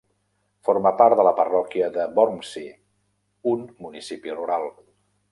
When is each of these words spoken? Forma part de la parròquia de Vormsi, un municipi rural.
Forma 0.67 0.91
part 1.01 1.17
de 1.17 1.25
la 1.27 1.33
parròquia 1.39 1.89
de 1.97 2.05
Vormsi, 2.15 2.63
un 3.53 3.61
municipi 3.87 4.35
rural. 4.39 4.67